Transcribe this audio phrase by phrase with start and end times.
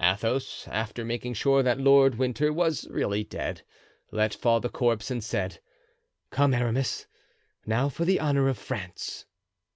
[0.00, 3.62] Athos, after making sure that Lord Winter was really dead,
[4.10, 5.60] let fall the corpse and said:
[6.30, 7.06] "Come, Aramis,
[7.66, 9.26] now for the honor of France!"